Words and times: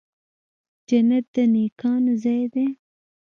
جنت 0.87 1.25
د 1.35 1.35
نیکانو 1.53 2.13
ځای 2.23 2.43
دی 2.53 2.67